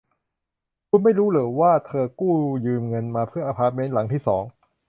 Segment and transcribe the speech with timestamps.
[0.89, 4.43] คุณไม่รู้หรอว่าเธอกู้ยืมเงินมาเพื่ออพาร์ตเม้นหลังที่สอง